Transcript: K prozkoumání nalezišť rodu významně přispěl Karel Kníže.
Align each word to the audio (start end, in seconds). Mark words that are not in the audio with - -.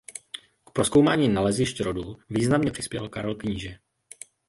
K 0.65 0.71
prozkoumání 0.71 1.29
nalezišť 1.29 1.79
rodu 1.81 2.17
významně 2.29 2.71
přispěl 2.71 3.09
Karel 3.09 3.35
Kníže. 3.35 3.77